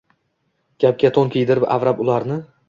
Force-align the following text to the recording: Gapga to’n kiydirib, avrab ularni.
Gapga 0.83 1.11
to’n 1.19 1.29
kiydirib, 1.35 1.67
avrab 1.77 2.03
ularni. 2.07 2.41